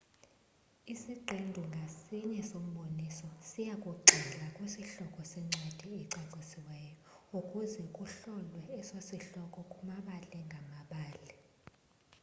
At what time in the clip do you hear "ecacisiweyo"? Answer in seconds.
6.01-6.95